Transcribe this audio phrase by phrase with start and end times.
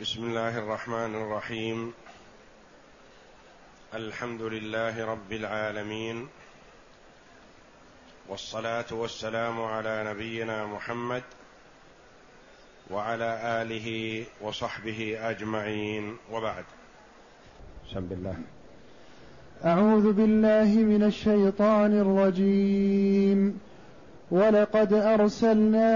[0.00, 1.92] بسم الله الرحمن الرحيم
[3.94, 6.26] الحمد لله رب العالمين
[8.28, 11.22] والصلاه والسلام على نبينا محمد
[12.90, 16.64] وعلى اله وصحبه اجمعين وبعد
[17.88, 18.34] بسم الله
[19.64, 23.60] اعوذ بالله من الشيطان الرجيم
[24.30, 25.90] ولقد ارسلنا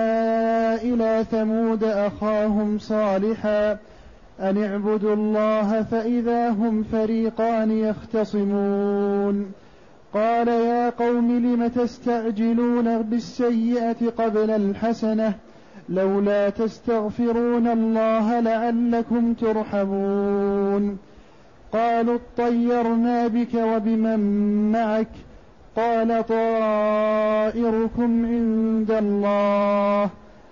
[0.74, 3.78] الى ثمود اخاهم صالحا
[4.40, 9.52] أن اعبدوا الله فإذا هم فريقان يختصمون
[10.14, 15.34] قال يا قوم لم تستعجلون بالسيئة قبل الحسنة
[15.88, 20.98] لولا تستغفرون الله لعلكم ترحمون
[21.72, 24.20] قالوا اطيرنا بك وبمن
[24.72, 25.08] معك
[25.76, 30.10] قال طائركم عند الله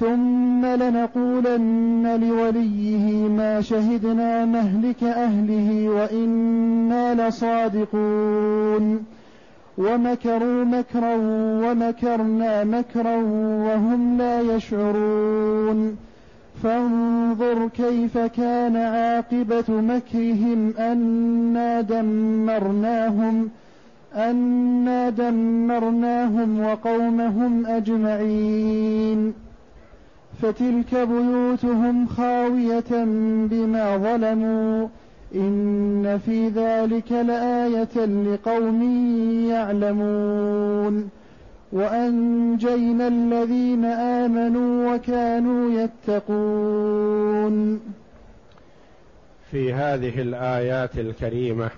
[0.00, 9.04] ثم لنقولن لوليه ما شهدنا مهلك اهله وانا لصادقون
[9.78, 11.14] ومكروا مكرا
[11.64, 13.16] ومكرنا مكرا
[13.66, 15.96] وهم لا يشعرون
[16.62, 23.48] فانظر كيف كان عاقبه مكرهم انا دمرناهم
[24.16, 29.32] انا دمرناهم وقومهم اجمعين
[30.42, 33.04] فتلك بيوتهم خاوية
[33.50, 34.88] بما ظلموا
[35.34, 38.82] إن في ذلك لآية لقوم
[39.50, 41.08] يعلمون
[41.72, 43.84] وأنجينا الذين
[44.24, 47.80] آمنوا وكانوا يتقون
[49.50, 51.70] في هذه الآيات الكريمة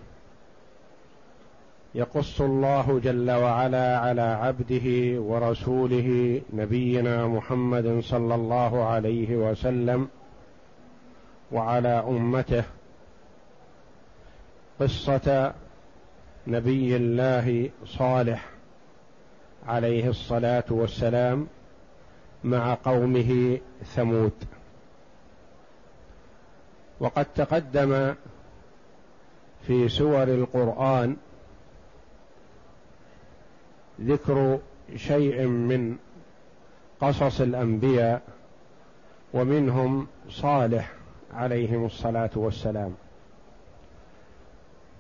[1.95, 10.09] يقص الله جل وعلا على عبده ورسوله نبينا محمد صلى الله عليه وسلم
[11.53, 12.65] وعلى امته
[14.81, 15.53] قصه
[16.47, 18.49] نبي الله صالح
[19.67, 21.47] عليه الصلاه والسلام
[22.45, 24.33] مع قومه ثمود
[27.01, 28.15] وقد تقدم
[29.67, 31.17] في سور القران
[34.05, 34.59] ذكر
[34.97, 35.97] شيء من
[37.01, 38.23] قصص الانبياء
[39.35, 40.93] ومنهم صالح
[41.35, 42.95] عليهم الصلاه والسلام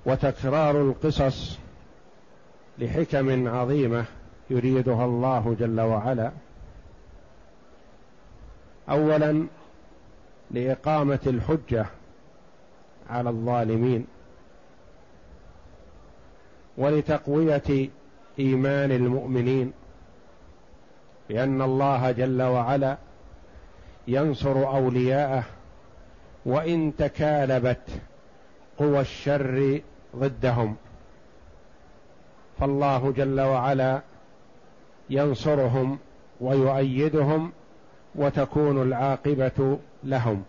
[0.07, 1.59] وتكرار القصص
[2.79, 4.05] لحكم عظيمه
[4.51, 6.33] يريدها الله جل وعلا
[8.91, 9.47] اولا
[10.51, 11.87] لاقامه الحجه
[13.11, 14.07] على الظالمين
[16.77, 17.91] ولتقويه
[18.39, 19.73] ايمان المؤمنين
[21.29, 22.97] لان الله جل وعلا
[24.09, 25.43] ينصر اولياءه
[26.47, 27.89] وان تكالبت
[28.79, 29.81] قوى الشر
[30.17, 30.77] ضدهم
[32.61, 34.03] فالله جل وعلا
[35.11, 35.99] ينصرهم
[36.41, 37.53] ويؤيدهم
[38.15, 40.45] وتكون العاقبه لهم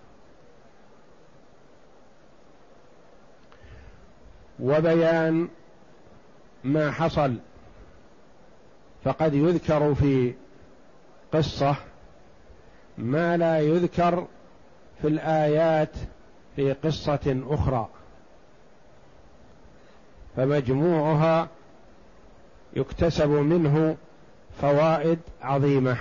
[4.59, 5.47] وبيان
[6.63, 7.37] ما حصل
[9.03, 10.33] فقد يذكر في
[11.33, 11.75] قصه
[12.97, 14.27] ما لا يذكر
[15.01, 15.89] في الايات
[16.55, 17.87] في قصه اخرى
[20.37, 21.47] فمجموعها
[22.75, 23.95] يكتسب منه
[24.61, 25.97] فوائد عظيمه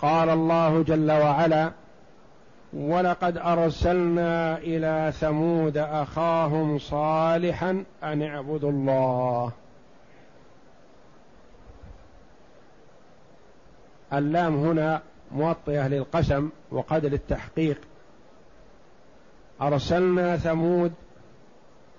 [0.00, 1.72] قال الله جل وعلا
[2.72, 9.52] ولقد ارسلنا الى ثمود اخاهم صالحا ان اعبدوا الله
[14.12, 15.00] اللام هنا
[15.32, 17.78] موطئة للقسم وقد للتحقيق
[19.62, 20.92] أرسلنا ثمود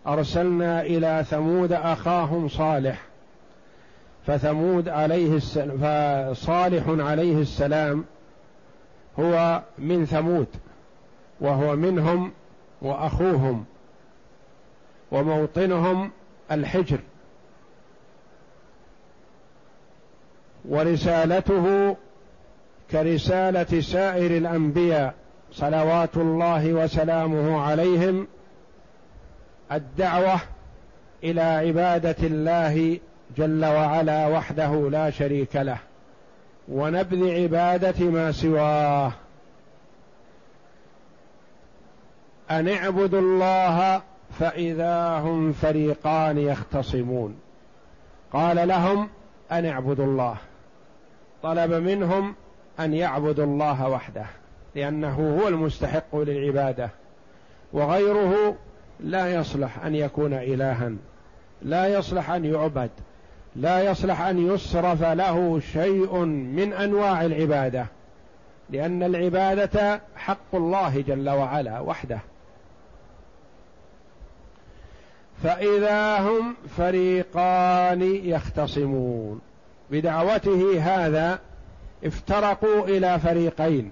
[0.08, 3.02] أرسلنا إلى ثمود أخاهم صالح
[4.28, 8.06] فثمود عليه السلام فصالح عليه السلام
[9.20, 10.48] هو من ثمود
[11.42, 12.32] وهو منهم
[12.82, 13.66] وأخوهم
[15.12, 16.12] وموطنهم
[16.52, 17.00] الحجر
[20.70, 21.96] ورسالته
[22.92, 25.14] كرساله سائر الانبياء
[25.54, 28.28] صلوات الله وسلامه عليهم
[29.72, 30.42] الدعوه
[31.24, 33.00] الى عباده الله
[33.38, 35.78] جل وعلا وحده لا شريك له
[36.68, 39.12] ونبذ عباده ما سواه
[42.52, 44.02] ان اعبدوا الله
[44.40, 47.36] فاذا هم فريقان يختصمون
[48.34, 49.10] قال لهم
[49.52, 50.36] ان اعبدوا الله
[51.44, 52.36] طلب منهم
[52.80, 54.26] ان يعبدوا الله وحده
[54.76, 56.90] لانه هو المستحق للعباده
[57.74, 58.56] وغيره
[59.00, 60.92] لا يصلح ان يكون الها
[61.62, 62.90] لا يصلح ان يعبد
[63.56, 67.86] لا يصلح ان يصرف له شيء من انواع العباده
[68.70, 72.20] لان العباده حق الله جل وعلا وحده
[75.44, 79.42] فاذا هم فريقان يختصمون
[79.92, 81.40] بدعوته هذا
[82.04, 83.92] افترقوا الى فريقين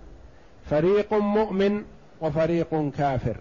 [0.69, 1.83] فريق مؤمن
[2.21, 3.35] وفريق كافر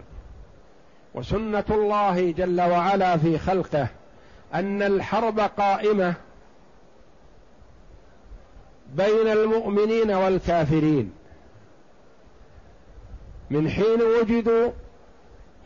[1.13, 3.87] وسنه الله جل وعلا في خلقه
[4.53, 6.13] ان الحرب قائمه
[8.95, 11.11] بين المؤمنين والكافرين
[13.49, 14.71] من حين وجدوا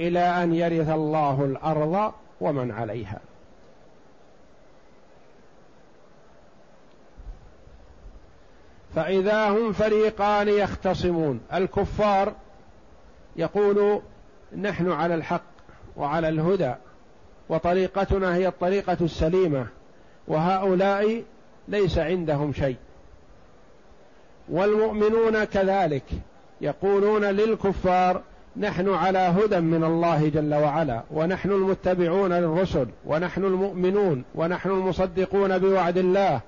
[0.02, 3.20] الى ان يرث الله الارض ومن عليها
[8.96, 12.34] فإذا هم فريقان يختصمون الكفار
[13.36, 14.02] يقول
[14.58, 15.42] نحن على الحق
[15.98, 16.74] وعلى الهدى
[17.50, 19.66] وطريقتنا هي الطريقة السليمة
[20.28, 21.24] وهؤلاء
[21.68, 22.76] ليس عندهم شيء
[24.50, 26.04] والمؤمنون كذلك
[26.62, 28.22] يقولون للكفار
[28.58, 35.98] نحن على هدى من الله جل وعلا ونحن المتبعون للرسل ونحن المؤمنون ونحن المصدقون بوعد
[35.98, 36.42] الله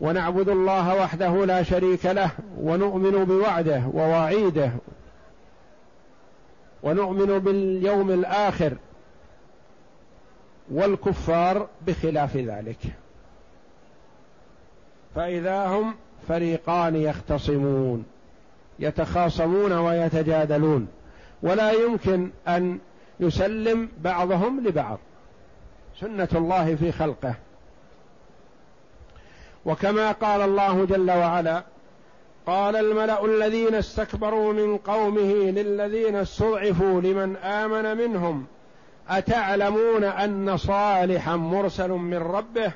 [0.00, 2.30] ونعبد الله وحده لا شريك له
[2.60, 4.72] ونؤمن بوعده ووعيده
[6.82, 8.72] ونؤمن باليوم الاخر
[10.72, 12.78] والكفار بخلاف ذلك
[15.14, 15.94] فاذا هم
[16.28, 18.04] فريقان يختصمون
[18.78, 20.88] يتخاصمون ويتجادلون
[21.42, 22.78] ولا يمكن ان
[23.20, 24.98] يسلم بعضهم لبعض
[26.00, 27.34] سنه الله في خلقه
[29.66, 31.62] وكما قال الله جل وعلا
[32.46, 38.44] قال الملا الذين استكبروا من قومه للذين استضعفوا لمن امن منهم
[39.08, 42.72] اتعلمون ان صالحا مرسل من ربه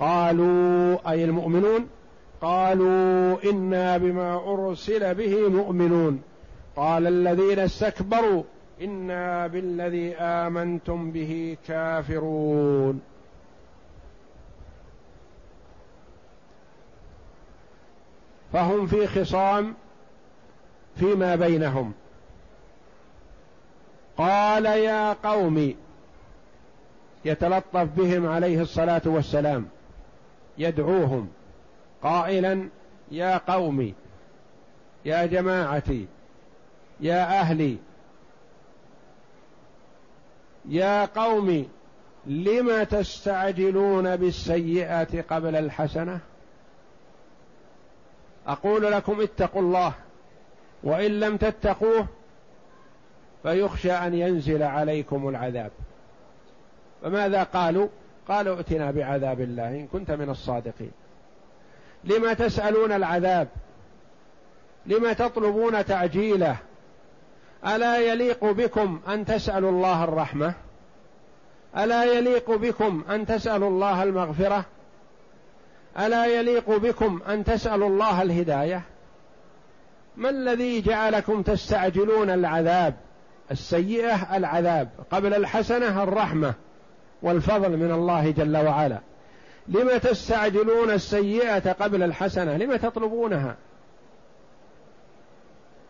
[0.00, 1.86] قالوا اي المؤمنون
[2.42, 6.22] قالوا انا بما ارسل به مؤمنون
[6.76, 8.42] قال الذين استكبروا
[8.82, 13.00] انا بالذي امنتم به كافرون
[18.52, 19.74] فهم في خصام
[20.96, 21.92] فيما بينهم
[24.16, 25.74] قال يا قوم
[27.24, 29.68] يتلطف بهم عليه الصلاه والسلام
[30.58, 31.28] يدعوهم
[32.02, 32.68] قائلا
[33.10, 33.92] يا قوم
[35.04, 36.06] يا جماعتي
[37.00, 37.76] يا اهلي
[40.68, 41.68] يا قوم
[42.26, 46.20] لم تستعجلون بالسيئه قبل الحسنه
[48.46, 49.92] اقول لكم اتقوا الله
[50.84, 52.06] وان لم تتقوه
[53.42, 55.70] فيخشى ان ينزل عليكم العذاب
[57.02, 57.88] فماذا قالوا
[58.28, 60.90] قالوا ائتنا بعذاب الله ان كنت من الصادقين
[62.04, 63.48] لما تسالون العذاب
[64.86, 66.56] لما تطلبون تعجيله
[67.66, 70.54] الا يليق بكم ان تسالوا الله الرحمه
[71.76, 74.64] الا يليق بكم ان تسالوا الله المغفره
[75.98, 78.82] الا يليق بكم ان تسالوا الله الهدايه
[80.16, 82.94] ما الذي جعلكم تستعجلون العذاب
[83.50, 86.54] السيئه العذاب قبل الحسنه الرحمه
[87.22, 88.98] والفضل من الله جل وعلا
[89.68, 93.56] لم تستعجلون السيئه قبل الحسنه لم تطلبونها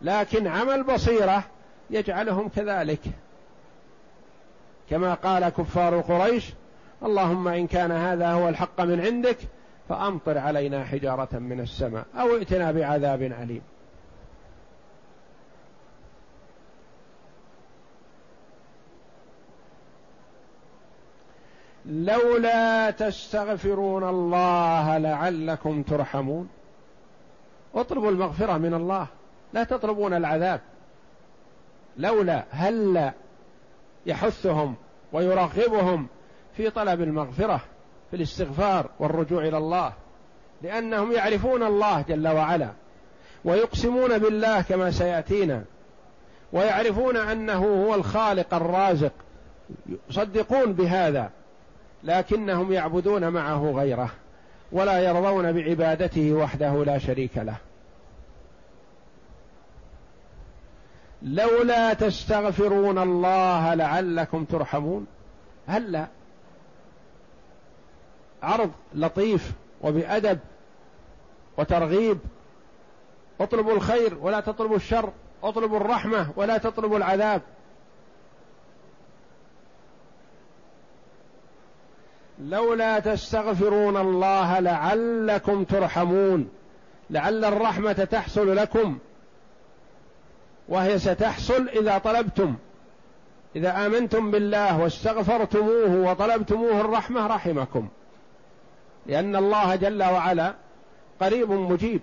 [0.03, 1.45] لكن عمل بصيره
[1.91, 3.01] يجعلهم كذلك
[4.91, 6.47] كما قال كفار قريش
[7.03, 9.37] اللهم ان كان هذا هو الحق من عندك
[9.91, 13.63] فأمطر علينا حجارة من السماء أو ائتنا بعذاب أليم
[21.87, 26.49] لولا تستغفرون الله لعلكم ترحمون
[27.75, 29.07] اطلبوا المغفرة من الله
[29.53, 30.61] لا تطلبون العذاب
[31.97, 33.13] لولا هلا هل
[34.07, 34.75] يحثهم
[35.13, 36.07] ويرغبهم
[36.57, 37.61] في طلب المغفره
[38.11, 39.93] في الاستغفار والرجوع الى الله
[40.63, 42.69] لانهم يعرفون الله جل وعلا
[43.45, 45.65] ويقسمون بالله كما سياتينا
[46.53, 49.13] ويعرفون انه هو الخالق الرازق
[50.11, 51.31] يصدقون بهذا
[52.05, 54.11] لكنهم يعبدون معه غيره
[54.73, 57.57] ولا يرضون بعبادته وحده لا شريك له
[61.23, 65.07] لولا تستغفرون الله لعلكم ترحمون
[65.69, 66.07] هلا هل
[68.43, 70.39] عرض لطيف وبأدب
[71.59, 72.19] وترغيب
[73.41, 75.13] اطلبوا الخير ولا تطلبوا الشر
[75.45, 77.43] اطلبوا الرحمة ولا تطلبوا العذاب
[82.39, 86.49] لولا تستغفرون الله لعلكم ترحمون
[87.11, 88.99] لعل الرحمة تحصل لكم
[90.69, 92.55] وهي ستحصل إذا طلبتم
[93.57, 97.89] إذا آمنتم بالله واستغفرتموه وطلبتموه الرحمة رحمكم
[99.07, 100.55] لأن الله جل وعلا
[101.21, 102.01] قريب مجيب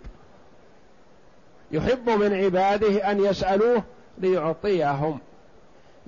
[1.71, 3.83] يحب من عباده أن يسألوه
[4.17, 5.19] ليعطيهم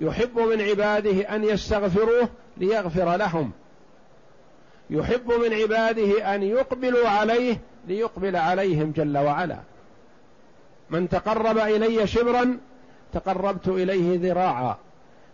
[0.00, 3.50] يحب من عباده أن يستغفروه ليغفر لهم
[4.90, 9.58] يحب من عباده أن يقبلوا عليه ليقبل عليهم جل وعلا
[10.90, 12.58] من تقرب إلي شبرا
[13.12, 14.76] تقربت إليه ذراعا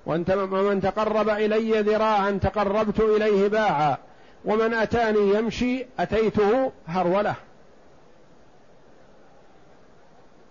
[0.07, 3.97] ومن تقرب إلي ذراعا تقربت إليه باعا
[4.47, 7.35] ومن أتاني يمشي أتيته هرولة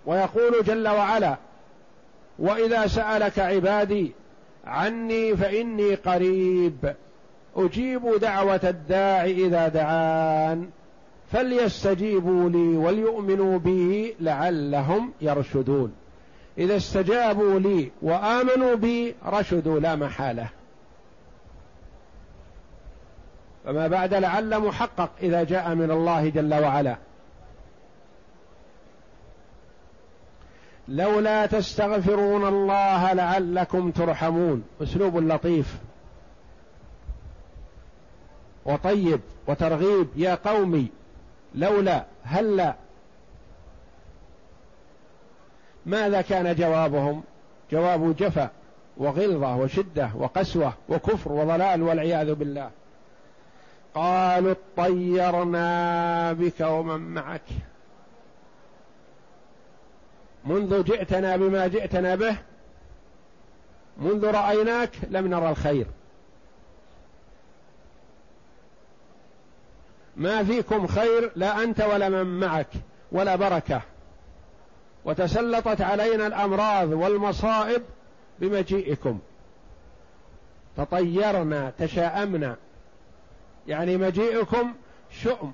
[0.06, 1.36] ويقول جل وعلا
[2.40, 4.12] وإذا سألك عبادي
[4.68, 6.94] عني فإني قريب
[7.56, 10.70] أجيب دعوة الداع إذا دعان
[11.32, 15.94] فليستجيبوا لي وليؤمنوا بي لعلهم يرشدون
[16.58, 20.50] إذا استجابوا لي وآمنوا بي رشدوا لا محالة
[23.66, 26.96] فما بعد لعل محقق إذا جاء من الله جل وعلا
[30.88, 35.78] لولا تستغفرون الله لعلكم ترحمون أسلوب لطيف
[38.66, 40.88] وطيب وترغيب يا قومي
[41.56, 42.74] لولا هلا هل
[45.86, 47.24] ماذا كان جوابهم
[47.72, 48.50] جواب جفا
[48.98, 52.70] وغلظه وشده وقسوه وكفر وضلال والعياذ بالله
[53.96, 57.46] قالوا اطيرنا بك ومن معك
[60.46, 62.38] منذ جئتنا بما جئتنا به
[63.98, 65.86] منذ رايناك لم نرى الخير
[70.18, 72.68] ما فيكم خير لا انت ولا من معك
[73.12, 73.82] ولا بركه
[75.06, 77.82] وتسلطت علينا الامراض والمصائب
[78.40, 79.20] بمجيئكم
[80.78, 82.56] تطيرنا تشاءمنا
[83.68, 84.74] يعني مجيئكم
[85.12, 85.54] شؤم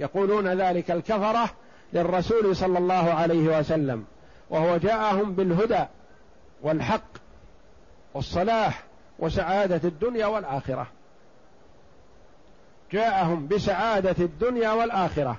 [0.00, 1.50] يقولون ذلك الكفره
[1.92, 4.04] للرسول صلى الله عليه وسلم
[4.50, 5.86] وهو جاءهم بالهدى
[6.62, 7.04] والحق
[8.14, 8.82] والصلاح
[9.18, 10.86] وسعاده الدنيا والاخره
[12.92, 15.36] جاءهم بسعاده الدنيا والاخره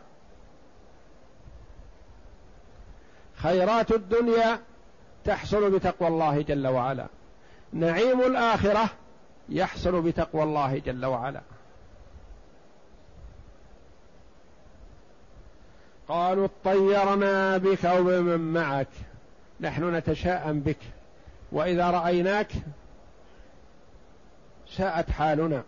[3.36, 4.60] خيرات الدنيا
[5.26, 7.06] تحصل بتقوى الله جل وعلا
[7.74, 8.90] نعيم الاخره
[9.50, 11.42] يحصل بتقوى الله جل وعلا
[16.08, 18.88] قالوا اطيرنا بك وبمن معك
[19.62, 20.78] نحن نتشاءم بك
[21.52, 22.52] واذا رايناك
[24.78, 25.64] ساءت حالنا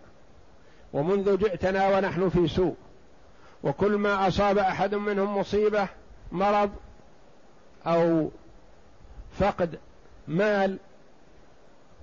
[0.94, 2.75] ومنذ جئتنا ونحن في سوء
[3.63, 5.88] وكل ما اصاب احد منهم مصيبه
[6.32, 6.72] مرض
[7.88, 8.30] او
[9.39, 9.80] فقد
[10.27, 10.77] مال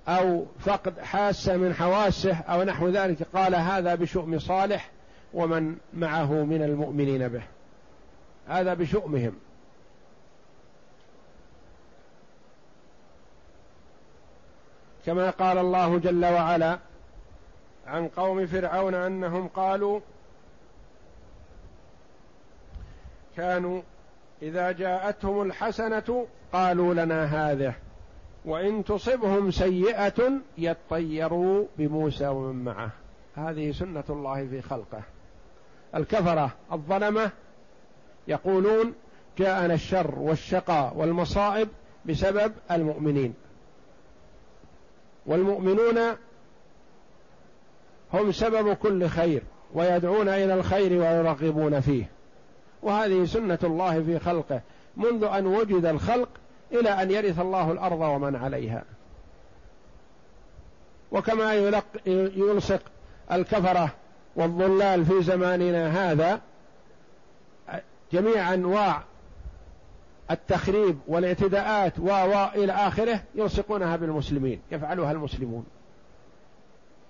[0.07, 4.89] او فقد حاسه من حواسه او نحو ذلك قال هذا بشؤم صالح
[5.33, 7.41] ومن معه من المؤمنين به
[8.47, 9.33] هذا بشؤمهم
[15.05, 16.79] كما قال الله جل وعلا
[17.87, 19.99] عن قوم فرعون انهم قالوا
[23.37, 23.81] كانوا
[24.41, 27.73] اذا جاءتهم الحسنه قالوا لنا هذه
[28.45, 32.89] وان تصبهم سيئه يطيروا بموسى ومن معه
[33.35, 35.01] هذه سنه الله في خلقه
[35.95, 37.31] الكفره الظلمه
[38.27, 38.93] يقولون
[39.37, 41.67] جاءنا الشر والشقاء والمصائب
[42.05, 43.33] بسبب المؤمنين
[45.25, 45.99] والمؤمنون
[48.13, 52.09] هم سبب كل خير ويدعون الى الخير ويرغبون فيه
[52.81, 54.61] وهذه سنه الله في خلقه
[54.97, 56.29] منذ ان وجد الخلق
[56.71, 58.83] الى ان يرث الله الارض ومن عليها
[61.11, 61.53] وكما
[62.35, 62.81] يلصق
[63.31, 63.89] الكفره
[64.35, 66.41] والضلال في زماننا هذا
[68.13, 69.03] جميع أنواع
[70.31, 72.07] التخريب والاعتداءات و
[72.55, 75.65] إلى آخره يلصقونها بالمسلمين يفعلها المسلمون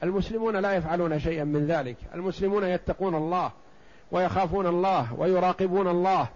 [0.04, 3.52] المسلمون لا يفعلون شيئا من ذلك المسلمون يتقون الله
[4.12, 6.28] ويخافون الله ويراقبون الله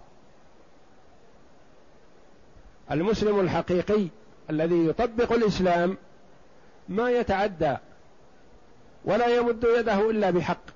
[2.90, 4.06] المسلم الحقيقي
[4.50, 5.96] الذي يطبق الاسلام
[6.88, 7.76] ما يتعدى
[9.04, 10.67] ولا يمد يده الا بحق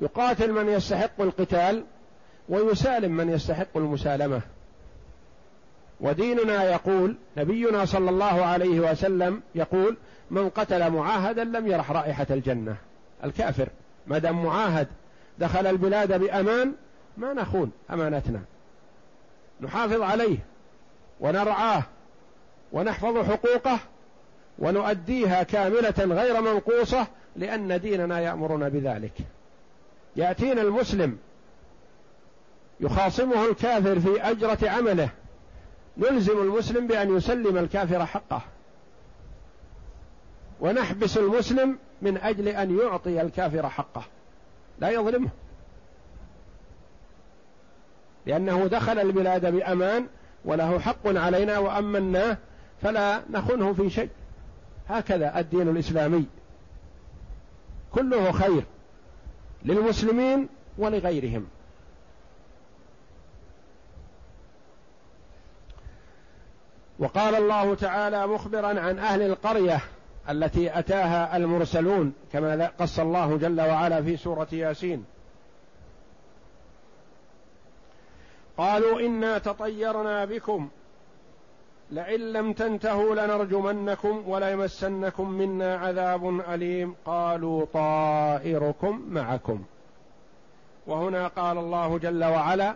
[0.00, 1.84] يقاتل من يستحق القتال
[2.48, 4.40] ويسالم من يستحق المسالمه
[6.00, 9.96] وديننا يقول نبينا صلى الله عليه وسلم يقول
[10.30, 12.76] من قتل معاهدا لم يرح رائحه الجنه
[13.24, 13.68] الكافر
[14.06, 14.88] ما دام معاهد
[15.38, 16.72] دخل البلاد بامان
[17.16, 18.40] ما نخون امانتنا
[19.60, 20.38] نحافظ عليه
[21.20, 21.82] ونرعاه
[22.72, 23.80] ونحفظ حقوقه
[24.58, 29.12] ونؤديها كامله غير منقوصه لان ديننا يامرنا بذلك
[30.16, 31.18] يأتينا المسلم
[32.80, 35.08] يخاصمه الكافر في أجرة عمله
[35.98, 38.42] نلزم المسلم بأن يسلم الكافر حقه
[40.60, 44.04] ونحبس المسلم من أجل أن يعطي الكافر حقه
[44.80, 45.28] لا يظلمه
[48.26, 50.06] لأنه دخل البلاد بأمان
[50.44, 52.36] وله حق علينا وأمناه
[52.82, 54.08] فلا نخنه في شيء
[54.88, 56.26] هكذا الدين الإسلامي
[57.94, 58.64] كله خير
[59.64, 60.48] للمسلمين
[60.78, 61.46] ولغيرهم
[66.98, 69.80] وقال الله تعالى مخبرا عن اهل القريه
[70.30, 75.04] التي اتاها المرسلون كما قص الله جل وعلا في سوره ياسين
[78.56, 80.68] قالوا انا تطيرنا بكم
[81.92, 89.62] لئن لم تنتهوا لنرجمنكم وليمسنكم منا عذاب أليم قالوا طائركم معكم
[90.86, 92.74] وهنا قال الله جل وعلا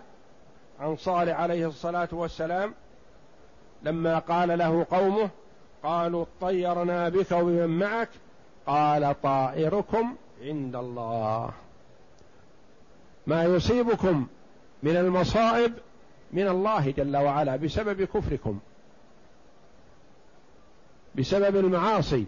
[0.81, 2.75] عن صالح عليه الصلاة والسلام
[3.83, 5.31] لما قال له قومه
[5.83, 8.09] قالوا اطيرنا بك وبمن معك
[8.67, 11.51] قال طائركم عند الله
[13.27, 14.27] ما يصيبكم
[14.83, 15.73] من المصائب
[16.33, 18.59] من الله جل وعلا بسبب كفركم
[21.15, 22.27] بسبب المعاصي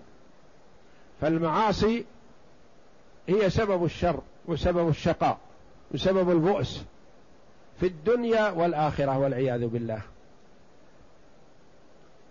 [1.21, 2.05] فالمعاصي
[3.29, 5.39] هي سبب الشر وسبب الشقاء
[5.95, 6.83] وسبب البؤس
[7.81, 10.03] في الدنيا والاخره والعياذ بالله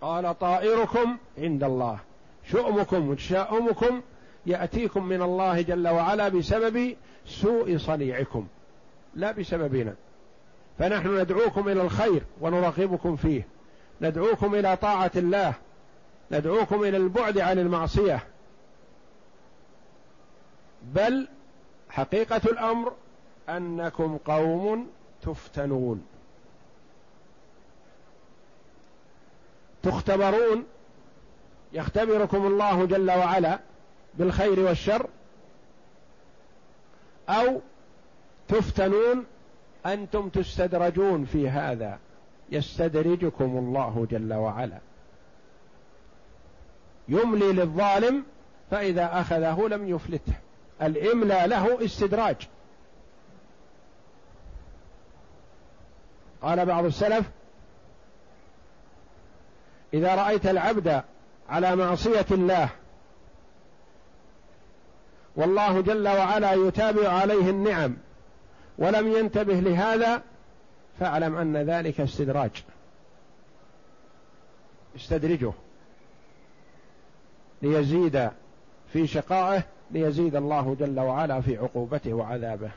[0.00, 1.98] قال طائركم عند الله
[2.50, 4.00] شؤمكم وتشاؤمكم
[4.46, 8.46] ياتيكم من الله جل وعلا بسبب سوء صنيعكم
[9.14, 9.94] لا بسببنا
[10.78, 13.46] فنحن ندعوكم الى الخير ونرغبكم فيه
[14.00, 15.54] ندعوكم الى طاعه الله
[16.30, 18.24] ندعوكم الى البعد عن المعصيه
[20.82, 21.28] بل
[21.90, 22.92] حقيقه الامر
[23.48, 24.90] انكم قوم
[25.22, 26.06] تفتنون
[29.82, 30.64] تختبرون
[31.72, 33.58] يختبركم الله جل وعلا
[34.14, 35.06] بالخير والشر
[37.28, 37.60] او
[38.48, 39.24] تفتنون
[39.86, 41.98] انتم تستدرجون في هذا
[42.52, 44.78] يستدرجكم الله جل وعلا
[47.08, 48.24] يملي للظالم
[48.70, 50.32] فإذا أخذه لم يفلته
[50.82, 52.36] الإملى له استدراج
[56.42, 57.26] قال بعض السلف
[59.94, 61.02] إذا رأيت العبد
[61.48, 62.68] على معصية الله
[65.36, 67.96] والله جل وعلا يتابع عليه النعم
[68.78, 70.22] ولم ينتبه لهذا
[71.00, 72.50] فاعلم أن ذلك استدراج
[74.96, 75.52] استدرجه
[77.62, 78.30] ليزيد
[78.92, 82.70] في شقائه ليزيد الله جل وعلا في عقوبته وعذابه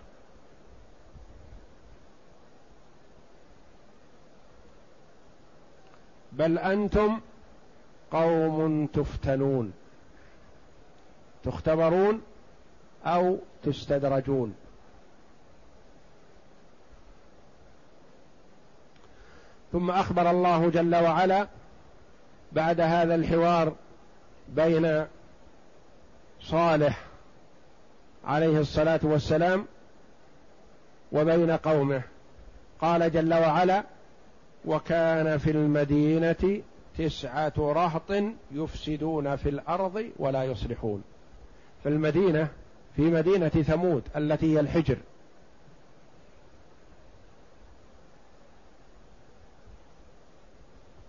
[6.31, 7.19] بل انتم
[8.11, 9.73] قوم تفتنون
[11.43, 12.21] تختبرون
[13.05, 14.55] او تستدرجون
[19.71, 21.47] ثم اخبر الله جل وعلا
[22.51, 23.75] بعد هذا الحوار
[24.55, 25.05] بين
[26.41, 27.03] صالح
[28.25, 29.65] عليه الصلاه والسلام
[31.11, 32.01] وبين قومه
[32.81, 33.83] قال جل وعلا
[34.65, 36.61] وكان في المدينه
[36.97, 38.11] تسعه رهط
[38.51, 41.03] يفسدون في الارض ولا يصلحون
[41.83, 42.47] في المدينه
[42.95, 44.97] في مدينه ثمود التي هي الحجر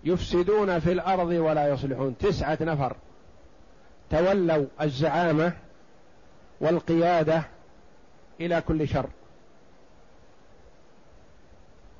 [0.04, 2.96] يفسدون في الارض ولا يصلحون تسعه نفر
[4.10, 5.52] تولوا الزعامه
[6.60, 7.42] والقياده
[8.40, 9.08] الى كل شر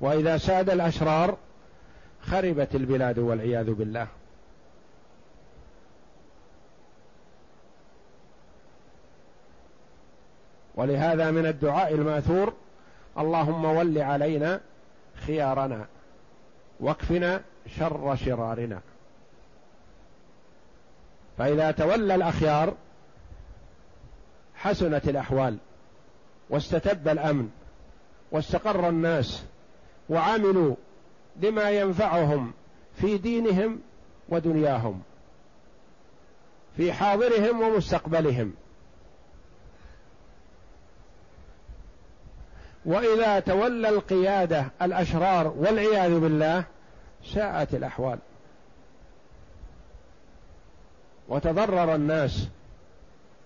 [0.01, 1.37] واذا ساد الاشرار
[2.21, 4.07] خربت البلاد والعياذ بالله
[10.75, 12.53] ولهذا من الدعاء الماثور
[13.17, 14.61] اللهم ول علينا
[15.27, 15.85] خيارنا
[16.79, 18.81] واكفنا شر شرارنا
[21.37, 22.73] فإذا تولى الأخيار
[24.55, 25.57] حسنت الأحوال
[26.49, 27.49] واستتب الأمن
[28.31, 29.43] واستقر الناس
[30.09, 30.75] وعملوا
[31.35, 32.53] بما ينفعهم
[32.95, 33.79] في دينهم
[34.29, 35.01] ودنياهم
[36.77, 38.53] في حاضرهم ومستقبلهم
[42.85, 46.63] واذا تولى القياده الاشرار والعياذ بالله
[47.25, 48.19] ساءت الاحوال
[51.31, 52.47] وتضرر الناس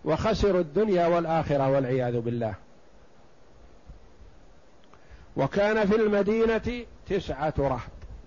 [0.05, 2.53] وخسروا الدنيا والاخره والعياذ بالله
[5.37, 7.81] وكان في المدينه تسعه رهط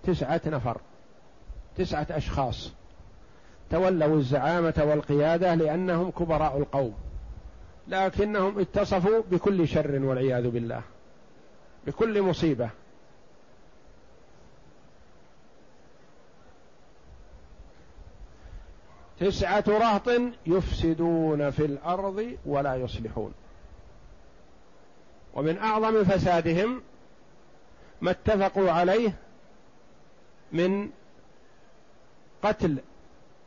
[0.07, 0.77] تسعه نفر
[1.77, 2.73] تسعه اشخاص
[3.71, 6.94] تولوا الزعامه والقياده لانهم كبراء القوم
[7.88, 10.83] لكنهم اتصفوا بكل شر والعياذ بالله
[11.87, 12.68] بكل مصيبه
[19.21, 20.09] تسعة رهط
[20.47, 23.33] يفسدون في الأرض ولا يصلحون
[25.35, 26.83] ومن أعظم فسادهم
[28.01, 29.13] ما اتفقوا عليه
[30.53, 30.91] من
[32.43, 32.79] قتل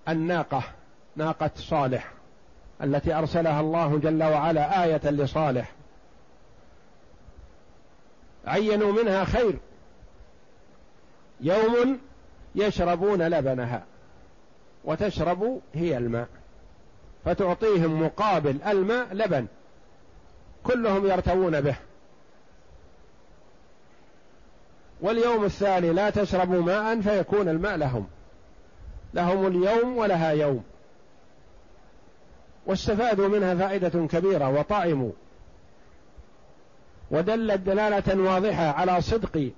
[0.09, 0.63] الناقة
[1.15, 2.11] ناقة صالح
[2.83, 5.71] التي أرسلها الله جل وعلا آية لصالح
[8.47, 9.59] عينوا منها خير
[11.41, 11.99] يوم
[12.55, 13.83] يشربون لبنها
[14.85, 16.27] وتشرب هي الماء
[17.25, 19.47] فتعطيهم مقابل الماء لبن
[20.63, 21.75] كلهم يرتوون به
[25.01, 28.07] واليوم الثاني لا تشربوا ماء فيكون الماء لهم
[29.13, 30.63] لهم اليوم ولها يوم
[32.65, 35.11] واستفادوا منها فائدة كبيرة وطعموا
[37.11, 39.51] ودلت دلالة واضحة على صدق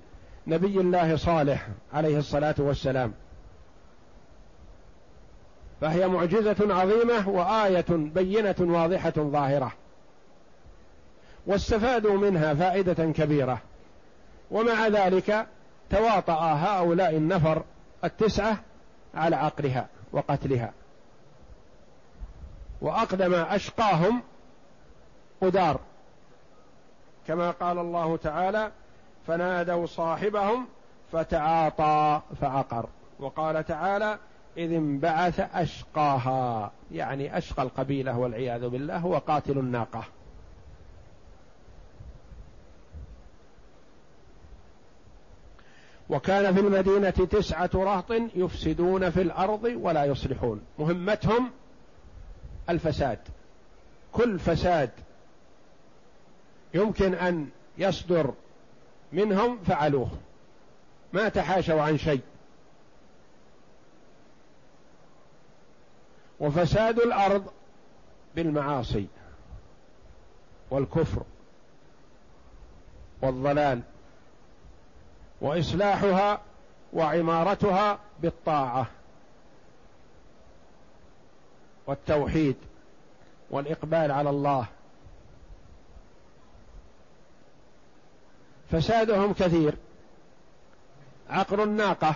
[0.46, 3.12] نبي الله صالح عليه الصلاة والسلام
[5.80, 9.72] فهي معجزه عظيمه وايه بينه واضحه ظاهره
[11.46, 13.58] واستفادوا منها فائده كبيره
[14.50, 15.46] ومع ذلك
[15.90, 17.62] تواطا هؤلاء النفر
[18.04, 18.56] التسعه
[19.14, 20.72] على عقلها وقتلها
[22.80, 24.22] واقدم اشقاهم
[25.40, 25.80] قدار
[27.28, 28.70] كما قال الله تعالى
[29.26, 30.66] فنادوا صاحبهم
[31.12, 32.86] فتعاطى فعقر
[33.20, 34.18] وقال تعالى
[34.56, 40.04] إذ انبعث أشقاها يعني أشقى القبيلة والعياذ بالله هو قاتل الناقة
[46.10, 51.50] وكان في المدينة تسعة رهط يفسدون في الأرض ولا يصلحون مهمتهم
[52.70, 53.18] الفساد
[54.12, 54.90] كل فساد
[56.74, 58.34] يمكن أن يصدر
[59.12, 60.10] منهم فعلوه
[61.12, 62.20] ما تحاشوا عن شيء
[66.44, 67.44] وفساد الارض
[68.36, 69.06] بالمعاصي
[70.70, 71.22] والكفر
[73.22, 73.80] والضلال
[75.40, 76.40] واصلاحها
[76.92, 78.86] وعمارتها بالطاعه
[81.86, 82.56] والتوحيد
[83.50, 84.66] والاقبال على الله
[88.70, 89.74] فسادهم كثير
[91.30, 92.14] عقر الناقه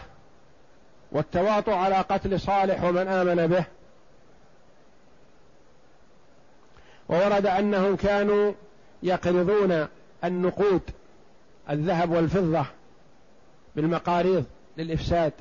[1.13, 3.65] والتواطؤ على قتل صالح ومن امن به
[7.09, 8.53] وورد انهم كانوا
[9.03, 9.87] يقرضون
[10.25, 10.81] النقود
[11.71, 12.67] الذهب والفضه
[13.77, 14.45] بالمقاريض
[14.77, 15.33] للافساد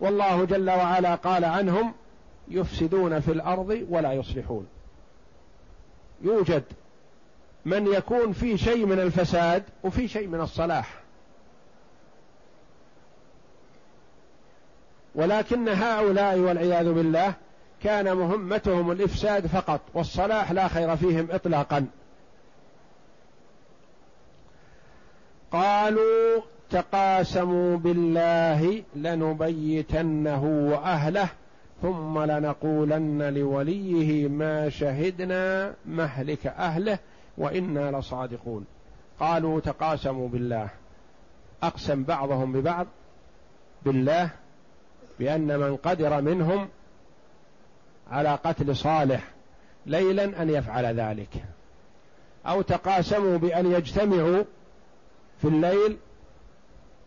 [0.00, 1.94] والله جل وعلا قال عنهم
[2.48, 4.66] يفسدون في الارض ولا يصلحون
[6.22, 6.62] يوجد
[7.64, 11.03] من يكون في شيء من الفساد وفي شيء من الصلاح
[15.14, 17.34] ولكن هؤلاء والعياذ بالله
[17.82, 21.86] كان مهمتهم الافساد فقط والصلاح لا خير فيهم اطلاقا
[25.52, 31.28] قالوا تقاسموا بالله لنبيتنه واهله
[31.82, 36.98] ثم لنقولن لوليه ما شهدنا مهلك اهله
[37.38, 38.64] وانا لصادقون
[39.20, 40.68] قالوا تقاسموا بالله
[41.62, 42.86] اقسم بعضهم ببعض
[43.84, 44.30] بالله
[45.20, 46.68] بأن من قدر منهم
[48.10, 49.24] على قتل صالح
[49.86, 51.44] ليلا أن يفعل ذلك
[52.46, 54.44] أو تقاسموا بأن يجتمعوا
[55.42, 55.96] في الليل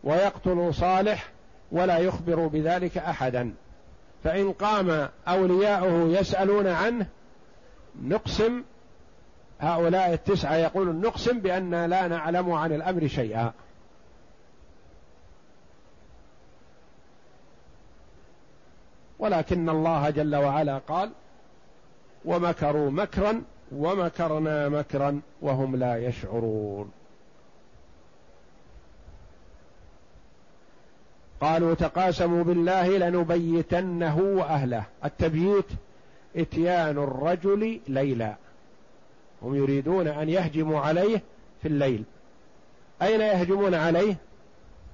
[0.04, 1.30] ويقتلوا صالح
[1.72, 3.54] ولا يخبروا بذلك أحدا
[4.24, 7.08] فإن قام أولياؤه يسألون عنه
[8.04, 8.64] نقسم
[9.60, 13.52] هؤلاء التسعة يقولون نقسم بأننا لا نعلم عن الأمر شيئا
[19.20, 21.10] ولكن الله جل وعلا قال
[22.26, 26.92] ومكروا مكرا ومكرنا مكرا وهم لا يشعرون
[31.42, 35.66] قالوا تقاسموا بالله لنبيتنه واهله التبييت
[36.36, 38.36] اتيان الرجل ليلا
[39.42, 41.22] هم يريدون ان يهجموا عليه
[41.62, 42.04] في الليل
[43.02, 44.18] اين يهجمون عليه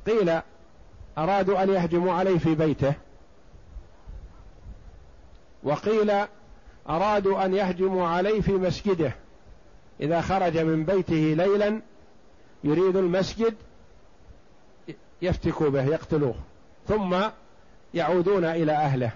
[0.07, 0.39] قيل
[1.17, 2.93] ارادوا ان يهجموا عليه في بيته
[5.63, 6.11] وقيل
[6.89, 9.13] أرادوا أن يهجموا عليه في مسجده
[10.01, 11.81] إذا خرج من بيته ليلا
[12.63, 13.53] يريد المسجد
[15.21, 16.35] يفتكوا به يقتلوه
[16.87, 17.15] ثم
[17.93, 19.11] يعودون إلى أهله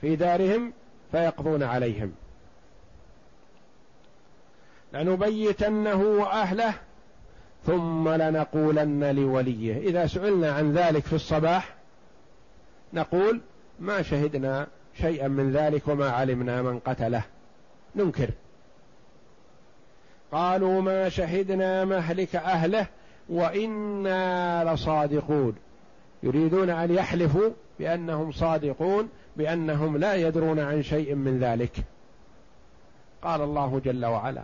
[0.00, 0.72] في دارهم
[1.10, 2.12] فيقضون عليهم
[4.92, 6.74] لنبيتنه وأهله
[7.66, 11.74] ثم لنقولن لوليه إذا سئلنا عن ذلك في الصباح
[12.92, 13.40] نقول
[13.80, 14.66] ما شهدنا
[15.00, 17.22] شيئا من ذلك وما علمنا من قتله
[17.96, 18.30] ننكر
[20.32, 22.86] قالوا ما شهدنا مهلك اهله
[23.28, 25.56] وانا لصادقون
[26.22, 31.76] يريدون ان يحلفوا بانهم صادقون بانهم لا يدرون عن شيء من ذلك
[33.22, 34.42] قال الله جل وعلا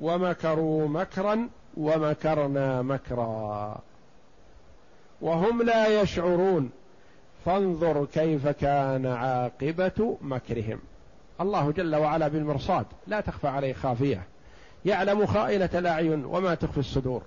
[0.00, 3.76] ومكروا مكرا ومكرنا مكرا
[5.20, 6.70] وهم لا يشعرون
[7.44, 10.80] فانظر كيف كان عاقبة مكرهم
[11.40, 14.22] الله جل وعلا بالمرصاد لا تخفى عليه خافية
[14.84, 17.22] يعلم خائلة الأعين وما تخفي الصدور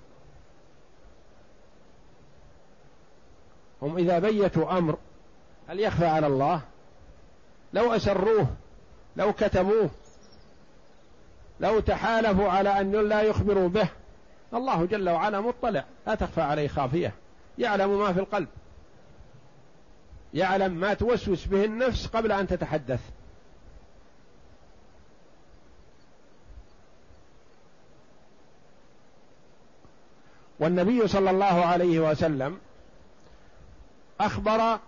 [3.82, 4.98] هم إذا بيتوا أمر
[5.68, 6.60] هل يخفى على الله
[7.72, 8.46] لو أسروه
[9.16, 9.90] لو كتموه
[11.60, 13.88] لو تحالفوا على أن لا يخبروا به
[14.54, 17.14] الله جل وعلا مطلع لا تخفى عليه خافية
[17.58, 18.48] يعلم ما في القلب
[20.34, 23.00] يعلم ما توسوس به النفس قبل أن تتحدث
[30.60, 32.58] والنبي صلى الله عليه وسلم
[34.20, 34.78] أخبر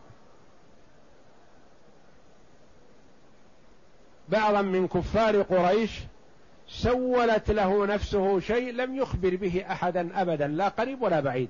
[4.29, 6.00] بعضا من كفار قريش
[6.68, 11.48] سولت له نفسه شيء لم يخبر به أحدا أبدا لا قريب ولا بعيد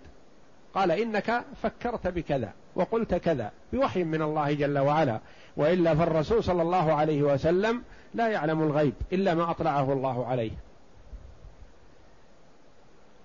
[0.75, 5.21] قال إنك فكرت بكذا وقلت كذا بوحي من الله جل وعلا
[5.57, 7.83] وإلا فالرسول صلى الله عليه وسلم
[8.15, 10.53] لا يعلم الغيب إلا ما أطلعه الله عليه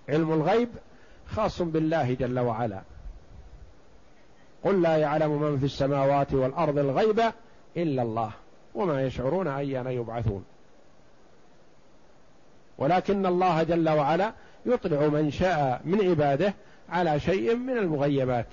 [0.09, 0.69] علم الغيب
[1.27, 2.81] خاص بالله جل وعلا
[4.63, 7.19] قل لا يعلم من في السماوات والارض الغيب
[7.77, 8.31] الا الله
[8.75, 10.45] وما يشعرون ايان يبعثون
[12.77, 14.33] ولكن الله جل وعلا
[14.65, 16.53] يطلع من شاء من عباده
[16.89, 18.45] على شيء من المغيبات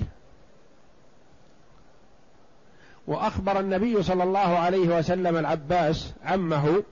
[3.06, 6.82] واخبر النبي صلى الله عليه وسلم العباس عمه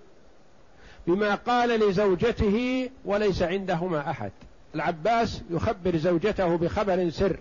[1.07, 4.33] بما قال لزوجته وليس عندهما احد
[4.75, 7.37] العباس يخبر زوجته بخبر سر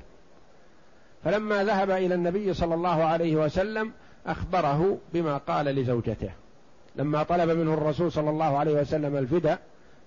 [1.23, 3.91] فلما ذهب الى النبي صلى الله عليه وسلم
[4.25, 6.29] اخبره بما قال لزوجته
[6.95, 9.59] لما طلب منه الرسول صلى الله عليه وسلم الفداء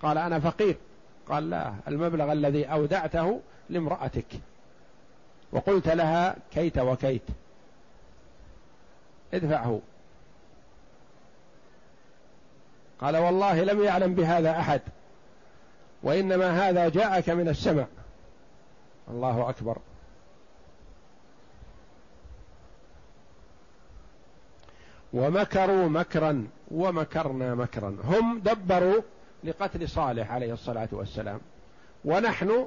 [0.02, 0.76] قال انا فقير
[1.28, 4.26] قال لا المبلغ الذي أودعته لامرأتك
[5.52, 7.22] وقلت لها كيت وكيت
[9.34, 9.80] ادفعه
[13.00, 14.80] قال والله لم يعلم بهذا أحد
[16.02, 17.84] وإنما هذا جاءك من السمع
[19.10, 19.78] الله أكبر
[25.12, 29.02] ومكروا مكرا ومكرنا مكرا هم دبروا
[29.44, 31.40] لقتل صالح عليه الصلاة والسلام
[32.04, 32.66] ونحن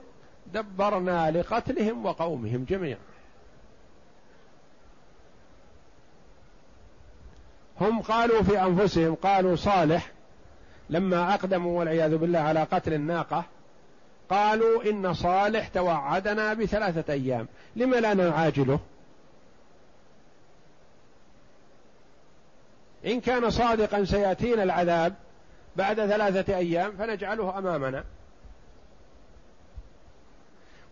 [0.53, 2.99] دبرنا لقتلهم وقومهم جميعا
[7.81, 10.09] هم قالوا في أنفسهم قالوا صالح
[10.89, 13.45] لما أقدموا والعياذ بالله على قتل الناقة
[14.29, 18.79] قالوا إن صالح توعدنا بثلاثة أيام لم لا نعاجله
[23.05, 25.13] إن كان صادقا سيأتينا العذاب
[25.75, 28.03] بعد ثلاثة أيام فنجعله أمامنا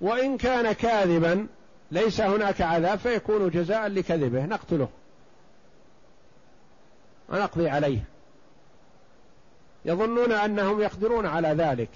[0.02, 1.48] وإن كان كاذبا
[1.92, 4.90] ليس هناك عذاب فيكون جزاء لكذبه نقتله
[7.30, 8.00] ونقضي عليه
[9.86, 11.90] يظنون أنهم يقدرون على ذلك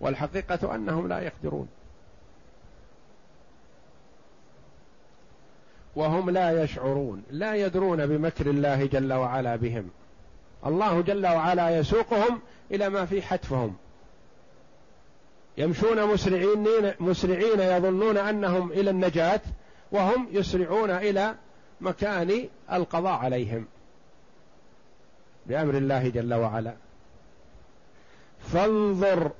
[0.00, 1.68] والحقيقة أنهم لا يقدرون
[5.96, 9.90] وهم لا يشعرون لا يدرون بمكر الله جل وعلا بهم
[10.66, 13.74] الله جل وعلا يسوقهم الى ما في حتفهم
[15.58, 19.40] يمشون مسرعين مسرعين يظنون انهم الى النجاه
[19.92, 21.34] وهم يسرعون الى
[21.80, 23.66] مكان القضاء عليهم
[25.46, 26.74] بامر الله جل وعلا
[28.52, 29.30] فانظر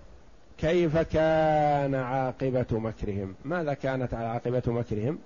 [0.59, 5.19] كيف كان عاقبه مكرهم ماذا كانت عاقبه مكرهم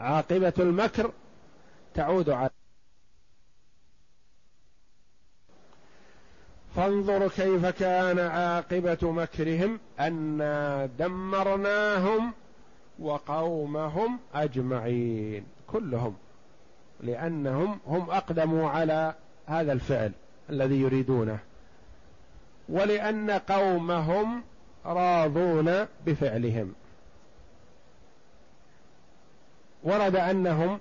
[0.00, 1.12] عاقبه المكر
[1.94, 2.50] تعود على
[6.76, 12.32] فانظر كيف كان عاقبة مكرهم أنا دمرناهم
[12.98, 16.16] وقومهم أجمعين كلهم
[17.00, 19.14] لأنهم هم أقدموا على
[19.46, 20.12] هذا الفعل
[20.50, 21.38] الذي يريدونه
[22.68, 24.42] ولأن قومهم
[24.86, 26.74] راضون بفعلهم
[29.82, 30.78] ورد أنهم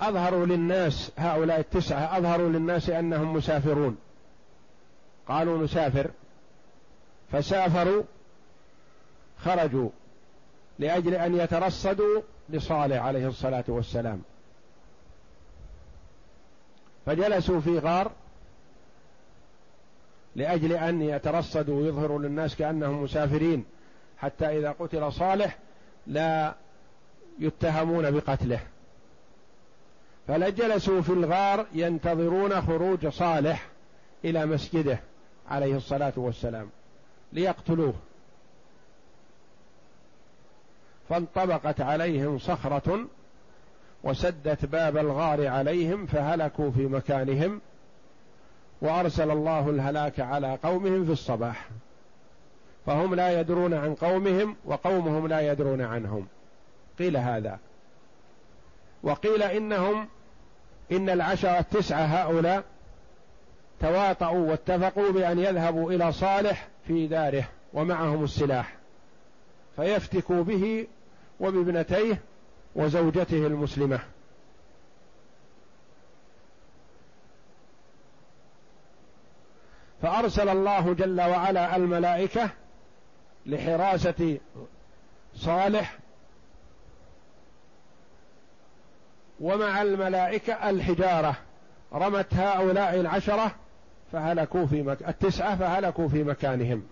[0.00, 3.96] أظهروا للناس هؤلاء التسعة أظهروا للناس أنهم مسافرون
[5.28, 6.10] قالوا نسافر
[7.32, 8.02] فسافروا
[9.44, 9.90] خرجوا
[10.78, 14.22] لأجل أن يترصدوا لصالح عليه الصلاة والسلام
[17.06, 18.12] فجلسوا في غار
[20.36, 23.64] لأجل أن يترصدوا ويظهروا للناس كأنهم مسافرين
[24.18, 25.58] حتى إذا قتل صالح
[26.06, 26.54] لا
[27.38, 28.60] يتهمون بقتله
[30.28, 33.66] فلجلسوا في الغار ينتظرون خروج صالح
[34.24, 35.00] الى مسجده
[35.50, 36.68] عليه الصلاه والسلام
[37.32, 37.94] ليقتلوه
[41.08, 43.06] فانطبقت عليهم صخره
[44.04, 47.60] وسدت باب الغار عليهم فهلكوا في مكانهم
[48.80, 51.68] وارسل الله الهلاك على قومهم في الصباح
[52.86, 56.26] فهم لا يدرون عن قومهم وقومهم لا يدرون عنهم
[56.98, 57.58] قيل هذا
[59.04, 60.08] وقيل إنهم
[60.92, 62.64] إن العشرة التسعة هؤلاء
[63.80, 68.76] تواطؤوا واتفقوا بأن يذهبوا إلى صالح في داره ومعهم السلاح
[69.76, 70.86] فيفتكوا به
[71.40, 72.18] وبابنتيه
[72.76, 73.98] وزوجته المسلمه
[80.02, 82.50] فارسل الله جل وعلا الملائكه
[83.46, 84.38] لحراسه
[85.34, 85.98] صالح
[89.40, 91.36] ومع الملائكة الحجارة
[91.92, 93.54] رمت هؤلاء العشرة
[94.12, 95.02] فهلكوا في مك...
[95.08, 96.82] التسعة فهلكوا في مكانهم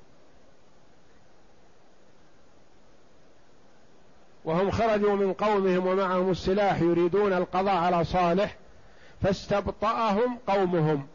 [4.44, 8.56] وهم خرجوا من قومهم ومعهم السلاح يريدون القضاء على صالح
[9.22, 11.06] فاستبطأهم قومهم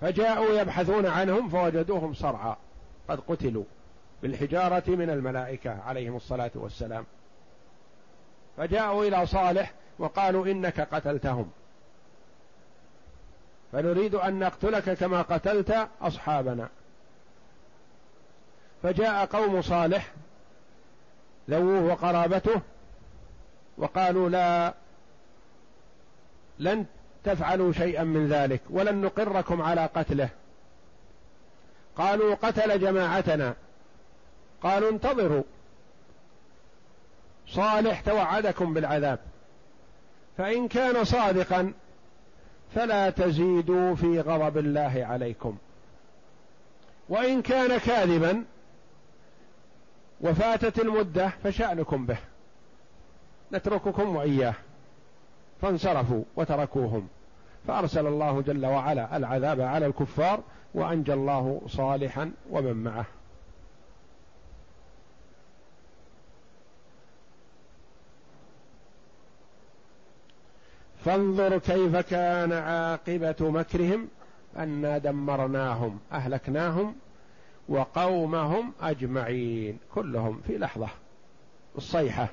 [0.00, 2.56] فجاءوا يبحثون عنهم فوجدوهم صرعى
[3.08, 3.64] قد قتلوا
[4.22, 7.04] بالحجارة من الملائكة عليهم الصلاة والسلام
[8.60, 11.50] فجاءوا إلى صالح وقالوا إنك قتلتهم
[13.72, 16.68] فنريد أن نقتلك كما قتلت أصحابنا
[18.82, 20.12] فجاء قوم صالح
[21.50, 22.60] ذووه وقرابته
[23.78, 24.74] وقالوا لا
[26.58, 26.86] لن
[27.24, 30.28] تفعلوا شيئا من ذلك ولن نقركم على قتله
[31.96, 33.54] قالوا قتل جماعتنا
[34.62, 35.42] قالوا انتظروا
[37.54, 39.18] صالح توعدكم بالعذاب
[40.38, 41.72] فان كان صادقا
[42.74, 45.56] فلا تزيدوا في غضب الله عليكم
[47.08, 48.44] وان كان كاذبا
[50.20, 52.18] وفاتت المده فشانكم به
[53.52, 54.54] نترككم واياه
[55.62, 57.08] فانصرفوا وتركوهم
[57.68, 60.40] فارسل الله جل وعلا العذاب على الكفار
[60.74, 63.04] وانجى الله صالحا ومن معه
[71.04, 74.08] فانظر كيف كان عاقبة مكرهم
[74.56, 76.94] أنا دمرناهم أهلكناهم
[77.68, 80.88] وقومهم أجمعين كلهم في لحظة
[81.78, 82.28] الصيحة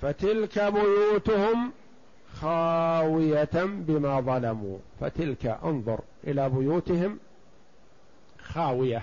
[0.00, 1.72] فتلك بيوتهم
[2.40, 7.18] خاوية بما ظلموا فتلك انظر إلى بيوتهم
[8.42, 9.02] خاوية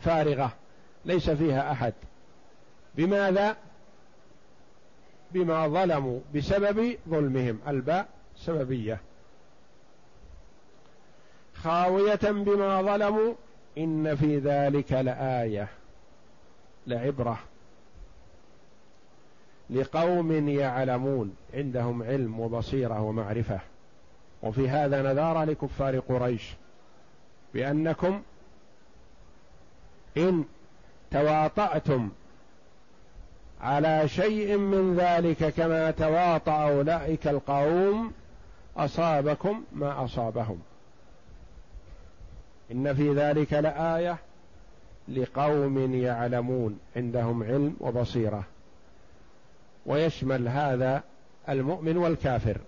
[0.00, 0.52] فارغة
[1.04, 1.94] ليس فيها أحد
[2.96, 3.56] بماذا
[5.32, 8.06] بما ظلموا بسبب ظلمهم الباء
[8.36, 8.98] سببيه
[11.54, 13.34] خاويه بما ظلموا
[13.78, 15.68] ان في ذلك لايه
[16.86, 17.38] لعبره
[19.70, 23.60] لقوم يعلمون عندهم علم وبصيره ومعرفه
[24.42, 26.54] وفي هذا نذار لكفار قريش
[27.54, 28.22] بانكم
[30.16, 30.44] ان
[31.10, 32.10] تواطاتم
[33.60, 38.12] على شيء من ذلك كما تواطأ أولئك القوم
[38.76, 40.58] أصابكم ما أصابهم
[42.72, 44.16] إن في ذلك لآية
[45.08, 48.44] لقوم يعلمون عندهم علم وبصيرة
[49.86, 51.02] ويشمل هذا
[51.48, 52.58] المؤمن والكافر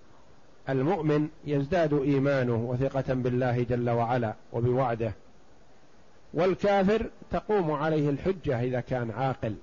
[0.69, 5.11] المؤمن يزداد إيمانه وثقة بالله جل وعلا وبوعده
[6.33, 9.55] والكافر تقوم عليه الحجة إذا كان عاقل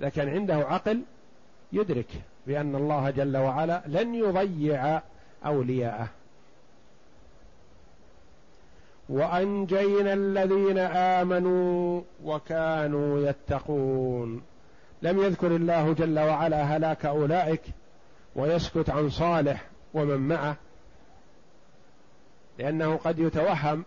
[0.00, 1.02] لكن عنده عقل
[1.72, 2.06] يدرك
[2.46, 5.00] بأن الله جل وعلا لن يضيع
[5.46, 6.08] أولياءه
[9.08, 14.42] وأنجينا الذين آمنوا وكانوا يتقون
[15.02, 17.60] لم يذكر الله جل وعلا هلاك أولئك
[18.36, 20.56] ويسكت عن صالح ومن معه
[22.58, 23.84] لأنه قد يتوهم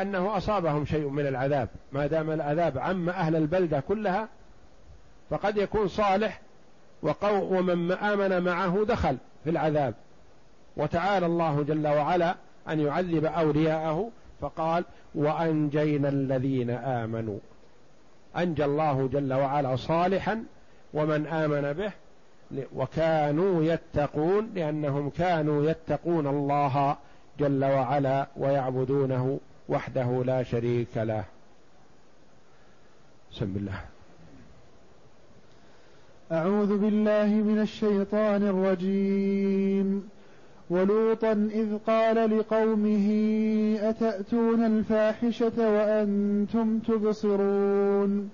[0.00, 4.28] أنه أصابهم شيء من العذاب ما دام العذاب عم أهل البلدة كلها
[5.32, 6.40] فقد يكون صالح
[7.32, 9.94] ومن آمن معه دخل في العذاب
[10.76, 12.34] وتعالى الله جل وعلا
[12.68, 14.10] أن يعذب أولياءه
[14.40, 17.38] فقال وأنجينا الذين آمنوا
[18.38, 20.44] أنجى الله جل وعلا صالحا
[20.94, 21.92] ومن آمن به
[22.74, 26.96] وكانوا يتقون لأنهم كانوا يتقون الله
[27.40, 31.24] جل وعلا ويعبدونه وحده لا شريك له
[33.32, 33.80] بسم الله
[36.30, 40.08] أعوذ بالله من الشيطان الرجيم
[40.70, 43.08] ولوطا إذ قال لقومه
[43.80, 48.30] أتأتون الفاحشة وأنتم تبصرون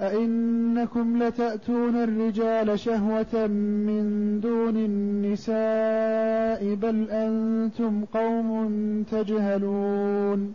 [0.00, 3.46] أئنكم لتأتون الرجال شهوة
[3.86, 8.72] من دون النساء بل أنتم قوم
[9.10, 10.54] تجهلون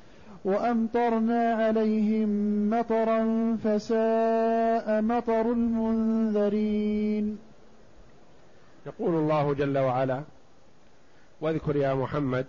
[0.45, 2.29] وأمطرنا عليهم
[2.69, 3.23] مطرا
[3.63, 7.39] فساء مطر المنذرين
[8.85, 10.23] يقول الله جل وعلا
[11.41, 12.45] واذكر يا محمد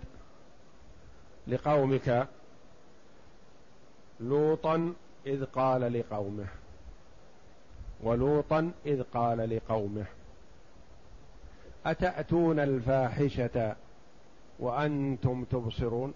[1.47, 2.27] لقومك
[4.19, 4.93] لوطا
[5.27, 6.45] إذ قال لقومه
[8.03, 10.05] ولوطا إذ قال لقومه
[11.85, 13.75] أتأتون الفاحشة
[14.59, 16.13] وأنتم تبصرون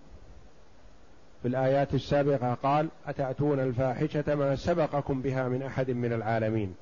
[1.42, 6.76] في الآيات السابقة قال أتأتون الفاحشة ما سبقكم بها من أحد من العالمين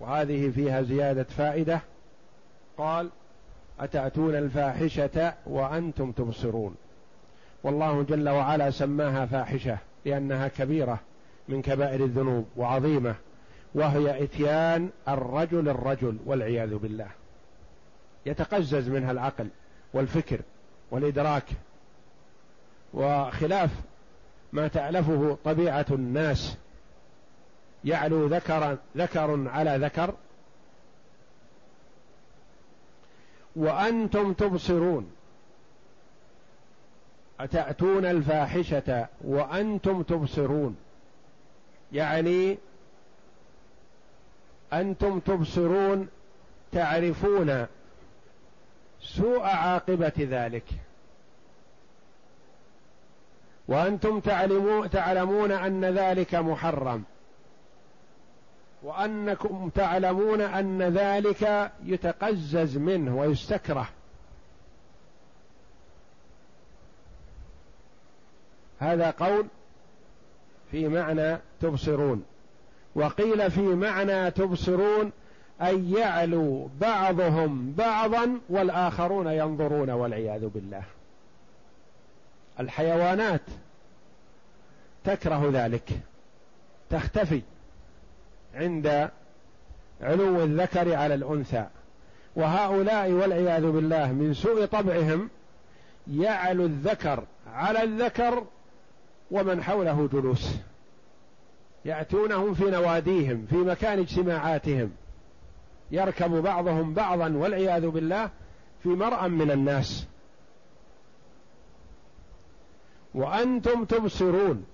[0.00, 1.80] وهذه فيها زيادة فائدة
[2.78, 3.08] قال
[3.80, 6.74] أتأتون الفاحشة وأنتم تبصرون
[7.62, 10.98] والله جل وعلا سماها فاحشة لأنها كبيرة
[11.48, 13.14] من كبائر الذنوب وعظيمة
[13.74, 17.06] وهي إتيان الرجل الرجل والعياذ بالله
[18.26, 19.48] يتقزز منها العقل
[19.94, 20.40] والفكر
[20.90, 21.44] والإدراك
[22.96, 23.70] وخلاف
[24.52, 26.56] ما تألفه طبيعة الناس
[27.84, 30.14] يعلو ذكر ذكر على ذكر
[33.56, 35.10] وأنتم تبصرون
[37.40, 40.76] أتأتون الفاحشة وأنتم تبصرون
[41.92, 42.58] يعني
[44.72, 46.08] أنتم تبصرون
[46.72, 47.66] تعرفون
[49.02, 50.64] سوء عاقبة ذلك
[53.68, 54.20] وانتم
[54.88, 57.02] تعلمون ان ذلك محرم
[58.82, 63.88] وانكم تعلمون ان ذلك يتقزز منه ويستكره
[68.78, 69.46] هذا قول
[70.70, 72.24] في معنى تبصرون
[72.94, 75.12] وقيل في معنى تبصرون
[75.62, 80.82] أن يعلو بعضهم بعضا والآخرون ينظرون والعياذ بالله
[82.60, 83.40] الحيوانات
[85.04, 85.88] تكره ذلك
[86.90, 87.42] تختفي
[88.54, 89.10] عند
[90.00, 91.66] علو الذكر على الانثى
[92.36, 95.30] وهؤلاء والعياذ بالله من سوء طبعهم
[96.12, 98.44] يعلو الذكر على الذكر
[99.30, 100.52] ومن حوله جلوس
[101.84, 104.90] ياتونهم في نواديهم في مكان اجتماعاتهم
[105.90, 108.30] يركب بعضهم بعضا والعياذ بالله
[108.82, 110.06] في مرأى من الناس
[113.16, 114.64] وانتم تبصرون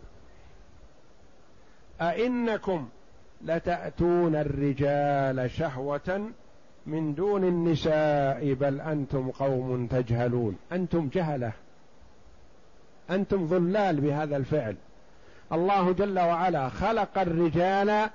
[2.01, 2.89] ائنكم
[3.45, 6.31] لتاتون الرجال شهوه
[6.87, 11.53] من دون النساء بل انتم قوم تجهلون انتم جهله
[13.11, 14.77] انتم ظلال بهذا الفعل
[15.53, 18.11] الله جل وعلا خلق الرجال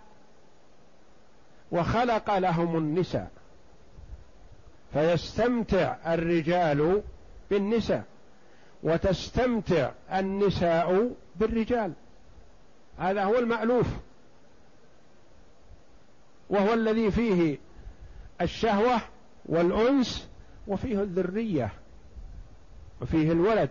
[1.71, 3.27] وخلق لهم النساء
[4.93, 7.01] فيستمتع الرجال
[7.49, 8.03] بالنساء
[8.83, 11.93] وتستمتع النساء بالرجال
[12.99, 13.87] هذا هو المألوف
[16.49, 17.57] وهو الذي فيه
[18.41, 19.01] الشهوة
[19.45, 20.27] والأنس
[20.67, 21.71] وفيه الذرية
[23.01, 23.69] وفيه الولد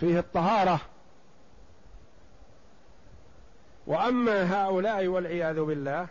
[0.00, 0.80] فيه الطهارة
[3.86, 6.06] وأما هؤلاء والعياذ بالله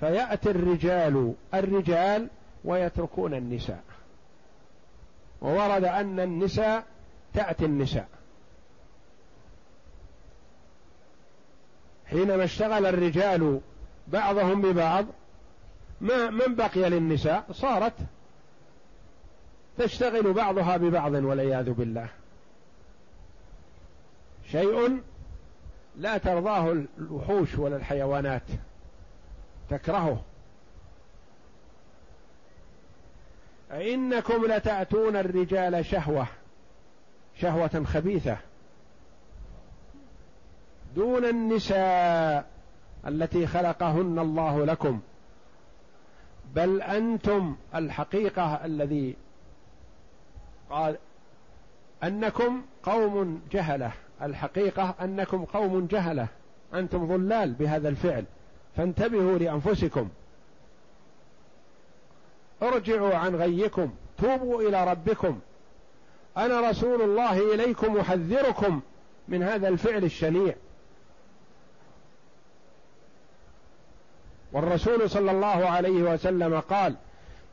[0.00, 2.28] فيأتي الرجال الرجال
[2.64, 3.82] ويتركون النساء
[5.40, 6.84] وورد أن النساء
[7.34, 8.08] تأتي النساء
[12.10, 13.60] حينما اشتغل الرجال
[14.08, 15.06] بعضهم ببعض
[16.00, 17.94] ما من بقي للنساء صارت
[19.78, 22.08] تشتغل بعضها ببعض والعياذ بالله
[24.52, 25.02] شيء
[25.96, 28.42] لا ترضاه الوحوش ولا الحيوانات
[29.70, 30.22] تكرهه
[33.72, 36.26] أئنكم لتأتون الرجال شهوة
[37.40, 38.36] شهوة خبيثة
[40.96, 42.44] دون النساء
[43.06, 45.00] التي خلقهن الله لكم
[46.54, 49.16] بل أنتم الحقيقة الذي
[50.70, 50.96] قال
[52.04, 56.28] أنكم قوم جهلة الحقيقة أنكم قوم جهلة
[56.74, 58.24] أنتم ضلال بهذا الفعل
[58.76, 60.08] فانتبهوا لأنفسكم
[62.62, 65.40] ارجعوا عن غيكم توبوا إلى ربكم
[66.36, 68.80] انا رسول الله اليكم احذركم
[69.28, 70.54] من هذا الفعل الشنيع
[74.52, 76.94] والرسول صلى الله عليه وسلم قال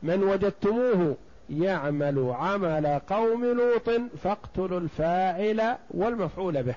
[0.02, 1.16] من وجدتموه
[1.50, 3.90] يعمل عمل قوم لوط
[4.24, 6.74] فاقتلوا الفاعل والمفعول به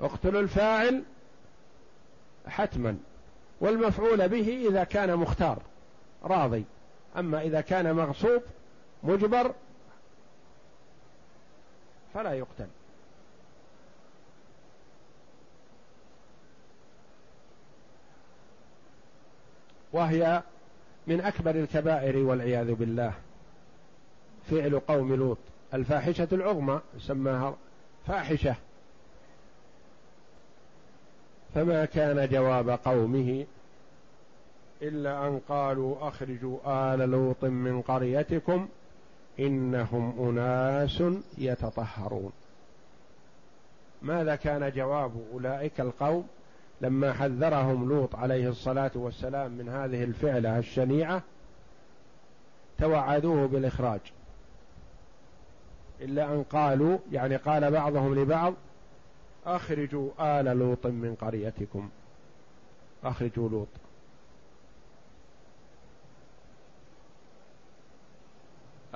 [0.00, 1.02] اقتلوا الفاعل
[2.48, 2.96] حتما
[3.60, 5.58] والمفعول به اذا كان مختار
[6.24, 6.64] راضي
[7.16, 8.42] اما اذا كان مغصوب
[9.02, 9.52] مجبر
[12.16, 12.66] فلا يقتل
[19.92, 20.42] وهي
[21.06, 23.12] من اكبر الكبائر والعياذ بالله
[24.50, 25.38] فعل قوم لوط
[25.74, 27.56] الفاحشه العظمى سماها
[28.06, 28.54] فاحشه
[31.54, 33.46] فما كان جواب قومه
[34.82, 36.58] الا ان قالوا اخرجوا
[36.94, 38.68] ال لوط من قريتكم
[39.40, 41.02] انهم اناس
[41.38, 42.32] يتطهرون
[44.02, 46.28] ماذا كان جواب اولئك القوم
[46.80, 51.22] لما حذرهم لوط عليه الصلاه والسلام من هذه الفعله الشنيعه
[52.78, 54.00] توعدوه بالاخراج
[56.00, 58.54] الا ان قالوا يعني قال بعضهم لبعض
[59.46, 61.88] اخرجوا ال لوط من قريتكم
[63.04, 63.68] اخرجوا لوط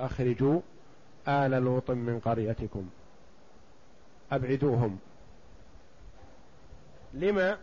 [0.05, 0.61] أخرجوا
[1.27, 2.89] آل لوط من قريتكم
[4.31, 4.99] أبعدوهم
[7.13, 7.57] لما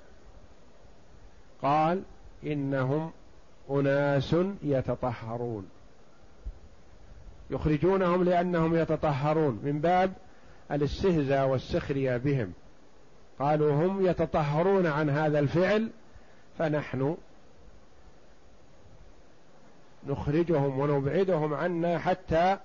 [1.63, 2.03] قال
[2.45, 3.11] إنهم
[3.71, 5.69] أناس يتطهرون
[7.51, 10.13] يخرجونهم لأنهم يتطهرون من باب
[10.73, 12.53] الاستهزاء والسخرية بهم
[13.39, 15.91] قالوا هم يتطهرون عن هذا الفعل
[16.59, 17.17] فنحن
[20.07, 22.57] نخرجهم ونبعدهم عنا حتى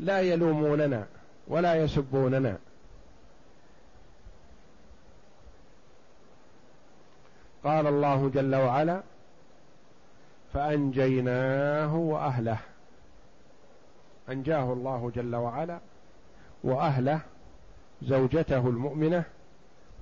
[0.00, 1.06] لا يلوموننا
[1.48, 2.58] ولا يسبوننا
[7.64, 9.02] قال الله جل وعلا
[10.54, 12.58] فانجيناه واهله
[14.30, 15.78] انجاه الله جل وعلا
[16.64, 17.20] واهله
[18.02, 19.24] زوجته المؤمنه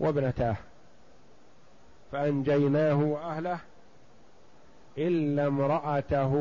[0.01, 0.57] وابنتاه
[2.13, 3.59] فانجيناه واهله
[4.99, 6.33] إلا امرأته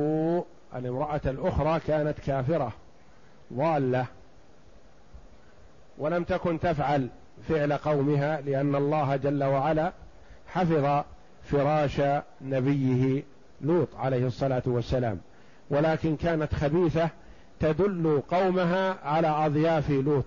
[0.76, 2.74] الامرأة الأخرى كانت كافرة
[3.54, 4.06] ضالة
[5.98, 7.10] ولم تكن تفعل
[7.50, 9.94] فعل قومها لأن الله جل وعلا
[10.48, 11.04] حفظ
[11.44, 12.02] فراش
[12.42, 13.24] نبيه
[13.62, 15.20] لوط عليه الصلاة والسلام
[15.70, 17.10] ولكن كانت خبيثة
[17.60, 20.26] تدل قومها على أضياف لوط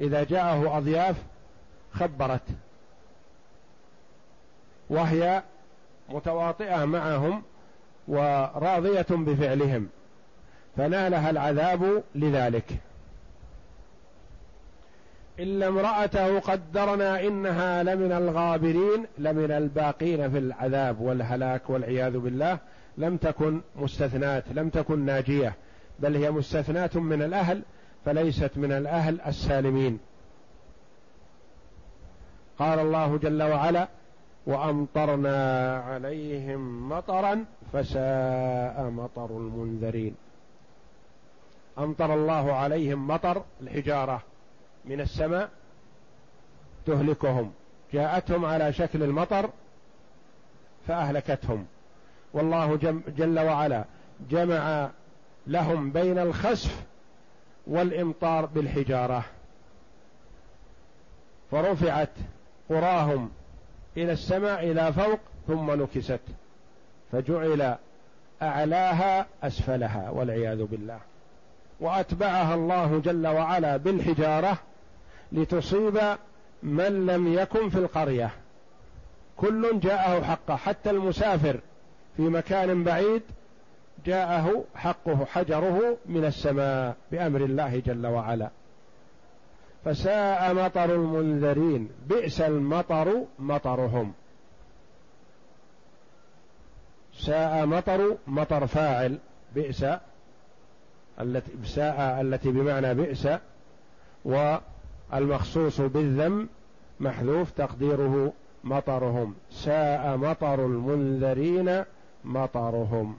[0.00, 1.16] إذا جاءه أضياف
[1.92, 2.42] خبرت
[4.90, 5.42] وهي
[6.08, 7.42] متواطئة معهم
[8.08, 9.88] وراضية بفعلهم
[10.76, 12.64] فنالها العذاب لذلك
[15.38, 22.58] إلا امرأته قدرنا إنها لمن الغابرين لمن الباقين في العذاب والهلاك والعياذ بالله
[22.98, 25.54] لم تكن مستثناة لم تكن ناجية
[25.98, 27.62] بل هي مستثناة من الأهل
[28.04, 29.98] فليست من الأهل السالمين
[32.58, 33.88] قال الله جل وعلا
[34.46, 40.14] وأمطرنا عليهم مطرا فساء مطر المنذرين
[41.78, 44.22] امطر الله عليهم مطر الحجاره
[44.84, 45.50] من السماء
[46.86, 47.52] تهلكهم
[47.92, 49.50] جاءتهم على شكل المطر
[50.88, 51.66] فاهلكتهم
[52.32, 52.76] والله
[53.16, 53.84] جل وعلا
[54.30, 54.88] جمع
[55.46, 56.82] لهم بين الخسف
[57.66, 59.24] والامطار بالحجاره
[61.50, 62.10] فرفعت
[62.70, 63.30] قراهم
[63.96, 66.20] الى السماء الى فوق ثم نكست
[67.16, 67.76] فجعل
[68.42, 70.98] اعلاها اسفلها والعياذ بالله
[71.80, 74.58] واتبعها الله جل وعلا بالحجاره
[75.32, 75.98] لتصيب
[76.62, 78.30] من لم يكن في القريه
[79.36, 81.60] كل جاءه حقه حتى المسافر
[82.16, 83.22] في مكان بعيد
[84.06, 88.48] جاءه حقه حجره من السماء بامر الله جل وعلا
[89.84, 94.12] فساء مطر المنذرين بئس المطر مطرهم
[97.18, 99.18] ساء مطر مطر فاعل
[99.54, 99.84] بئس
[101.20, 103.28] التي ساء التي بمعنى بئس
[105.12, 106.48] والمخصوص بالذم
[107.00, 108.32] محذوف تقديره
[108.64, 111.84] مطرهم ساء مطر المنذرين
[112.24, 113.16] مطرهم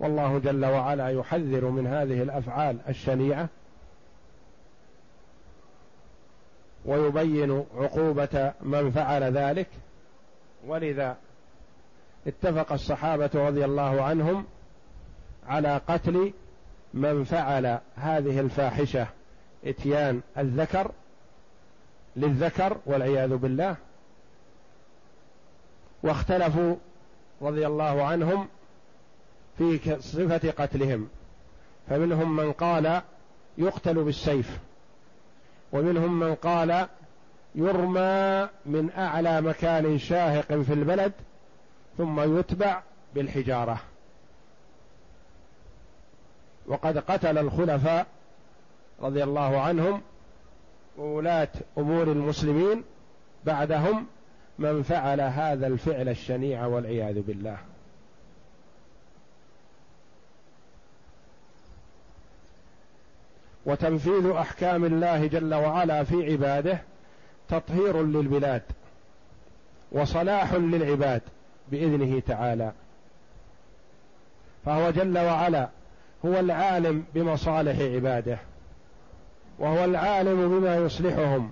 [0.00, 3.48] والله جل وعلا يحذر من هذه الافعال الشنيعه
[6.84, 9.66] ويبين عقوبه من فعل ذلك
[10.66, 11.16] ولذا
[12.26, 14.44] اتفق الصحابة رضي الله عنهم
[15.48, 16.32] على قتل
[16.94, 19.06] من فعل هذه الفاحشة
[19.64, 20.90] إتيان الذكر
[22.16, 23.76] للذكر والعياذ بالله
[26.02, 26.76] واختلفوا
[27.42, 28.48] رضي الله عنهم
[29.58, 31.08] في صفة قتلهم
[31.88, 33.02] فمنهم من قال
[33.58, 34.58] يقتل بالسيف
[35.72, 36.86] ومنهم من قال
[37.54, 41.12] يرمى من أعلى مكان شاهق في البلد
[41.98, 42.80] ثم يتبع
[43.14, 43.80] بالحجاره
[46.66, 48.06] وقد قتل الخلفاء
[49.00, 50.02] رضي الله عنهم
[50.98, 52.84] وولاة أمور المسلمين
[53.44, 54.06] بعدهم
[54.58, 57.58] من فعل هذا الفعل الشنيع والعياذ بالله
[63.66, 66.80] وتنفيذ أحكام الله جل وعلا في عباده
[67.48, 68.62] تطهير للبلاد
[69.92, 71.22] وصلاح للعباد
[71.72, 72.72] باذنه تعالى
[74.66, 75.68] فهو جل وعلا
[76.26, 78.38] هو العالم بمصالح عباده
[79.58, 81.50] وهو العالم بما يصلحهم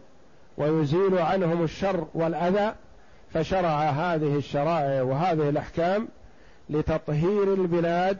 [0.58, 2.74] ويزيل عنهم الشر والاذى
[3.34, 6.08] فشرع هذه الشرائع وهذه الاحكام
[6.70, 8.18] لتطهير البلاد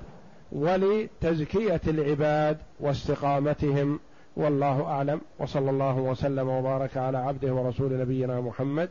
[0.53, 4.01] ولتزكيه العباد واستقامتهم
[4.37, 8.91] والله اعلم وصلى الله وسلم وبارك على عبده ورسول نبينا محمد